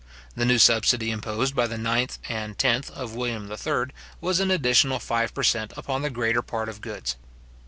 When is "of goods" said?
6.69-7.17